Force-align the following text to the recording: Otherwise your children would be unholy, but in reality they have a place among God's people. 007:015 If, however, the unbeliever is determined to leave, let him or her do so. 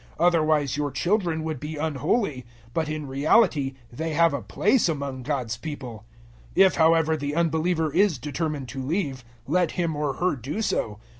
Otherwise 0.19 0.77
your 0.77 0.89
children 0.89 1.43
would 1.43 1.59
be 1.59 1.77
unholy, 1.77 2.43
but 2.73 2.89
in 2.89 3.05
reality 3.05 3.75
they 3.93 4.13
have 4.15 4.33
a 4.33 4.41
place 4.41 4.89
among 4.89 5.21
God's 5.21 5.57
people. 5.57 6.05
007:015 6.55 6.65
If, 6.65 6.73
however, 6.77 7.15
the 7.15 7.35
unbeliever 7.35 7.93
is 7.93 8.17
determined 8.17 8.67
to 8.69 8.81
leave, 8.81 9.23
let 9.45 9.73
him 9.73 9.95
or 9.95 10.13
her 10.13 10.35
do 10.35 10.63
so. 10.63 10.97